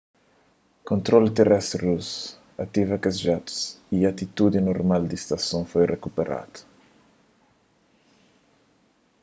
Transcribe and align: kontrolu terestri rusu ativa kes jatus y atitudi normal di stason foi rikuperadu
kontrolu 0.91 1.29
terestri 1.39 1.81
rusu 1.97 2.31
ativa 2.65 2.95
kes 3.03 3.15
jatus 3.25 3.59
y 3.97 3.99
atitudi 4.11 4.59
normal 4.69 5.01
di 5.07 5.17
stason 5.23 5.61
foi 5.71 5.85
rikuperadu 5.93 6.59